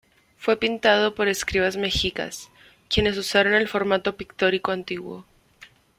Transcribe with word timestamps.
Fue 0.35 0.57
pintado 0.57 1.13
por 1.13 1.27
escribas 1.27 1.77
mexicas, 1.77 2.49
quienes 2.89 3.19
usaron 3.19 3.53
el 3.53 3.67
formato 3.67 4.17
pictórico 4.17 4.71
antiguo. 4.71 5.27